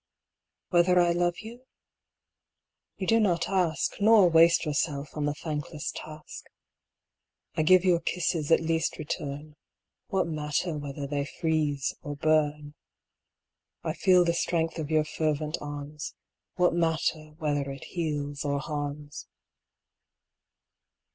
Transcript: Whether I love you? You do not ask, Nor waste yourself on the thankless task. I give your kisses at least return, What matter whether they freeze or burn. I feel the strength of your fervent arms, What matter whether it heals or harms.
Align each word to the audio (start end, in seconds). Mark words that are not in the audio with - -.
Whether 0.69 0.99
I 0.99 1.11
love 1.11 1.37
you? 1.41 1.67
You 2.97 3.05
do 3.05 3.19
not 3.19 3.47
ask, 3.47 4.01
Nor 4.01 4.31
waste 4.31 4.65
yourself 4.65 5.09
on 5.15 5.25
the 5.27 5.35
thankless 5.35 5.91
task. 5.91 6.45
I 7.53 7.61
give 7.61 7.85
your 7.85 7.99
kisses 7.99 8.51
at 8.51 8.61
least 8.61 8.97
return, 8.97 9.57
What 10.07 10.25
matter 10.25 10.75
whether 10.75 11.05
they 11.05 11.25
freeze 11.25 11.93
or 12.01 12.15
burn. 12.15 12.73
I 13.83 13.93
feel 13.93 14.25
the 14.25 14.33
strength 14.33 14.79
of 14.79 14.89
your 14.89 15.05
fervent 15.05 15.59
arms, 15.61 16.15
What 16.55 16.73
matter 16.73 17.35
whether 17.37 17.69
it 17.69 17.83
heals 17.83 18.43
or 18.43 18.57
harms. 18.59 19.27